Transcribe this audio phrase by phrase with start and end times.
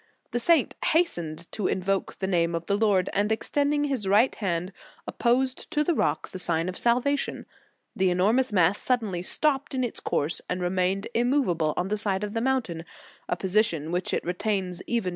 [0.31, 4.73] The saint hastened to invoke the name of the Lord, and extending his right hand,
[5.05, 7.45] opposed to the rock the sign of salva tion.
[7.95, 12.33] The enormous mass suddenly stopped in its course, and remained immovable on the side of
[12.33, 12.83] the mountain;
[13.29, 15.09] a position which it retains even to this day.